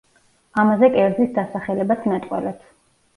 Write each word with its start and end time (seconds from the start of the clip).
ამაზე 0.61 0.87
კერძის 0.95 1.35
დასახელებაც 1.35 2.07
მეტყველებს. 2.15 2.73